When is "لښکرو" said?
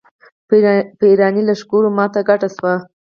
1.49-1.89